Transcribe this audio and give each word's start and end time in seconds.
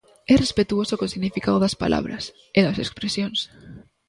E 0.31 0.33
respectuoso 0.43 0.93
co 0.99 1.11
significado 1.13 1.57
das 1.63 1.77
palabras, 1.83 2.23
e 2.57 2.59
das 2.65 2.77
expresións. 2.85 3.39